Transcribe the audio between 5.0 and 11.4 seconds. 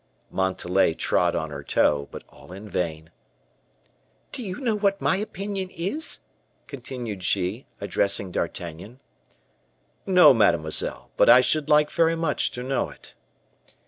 opinion is?" continued she, addressing D'Artagnan. "No, mademoiselle; but